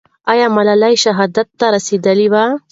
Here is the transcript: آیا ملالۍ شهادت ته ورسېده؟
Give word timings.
آیا 0.31 0.47
ملالۍ 0.55 0.95
شهادت 1.03 1.47
ته 1.59 1.65
ورسېده؟ 1.69 2.13